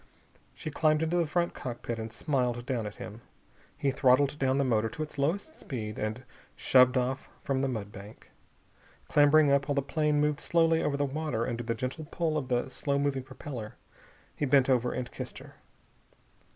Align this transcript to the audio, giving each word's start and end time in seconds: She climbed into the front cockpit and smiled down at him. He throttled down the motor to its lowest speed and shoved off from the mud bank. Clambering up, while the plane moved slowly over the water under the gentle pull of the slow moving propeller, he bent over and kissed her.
She 0.55 0.71
climbed 0.71 1.03
into 1.03 1.17
the 1.17 1.27
front 1.27 1.53
cockpit 1.53 1.99
and 1.99 2.11
smiled 2.11 2.65
down 2.65 2.87
at 2.87 2.95
him. 2.95 3.21
He 3.77 3.91
throttled 3.91 4.39
down 4.39 4.57
the 4.57 4.63
motor 4.63 4.89
to 4.89 5.03
its 5.03 5.19
lowest 5.19 5.55
speed 5.55 5.99
and 5.99 6.23
shoved 6.55 6.97
off 6.97 7.29
from 7.43 7.61
the 7.61 7.67
mud 7.67 7.91
bank. 7.91 8.31
Clambering 9.09 9.51
up, 9.51 9.67
while 9.67 9.75
the 9.75 9.83
plane 9.83 10.19
moved 10.19 10.39
slowly 10.39 10.81
over 10.81 10.97
the 10.97 11.05
water 11.05 11.47
under 11.47 11.61
the 11.61 11.75
gentle 11.75 12.05
pull 12.09 12.35
of 12.35 12.47
the 12.47 12.67
slow 12.69 12.97
moving 12.97 13.21
propeller, 13.21 13.75
he 14.35 14.43
bent 14.45 14.71
over 14.71 14.91
and 14.91 15.11
kissed 15.11 15.37
her. 15.37 15.57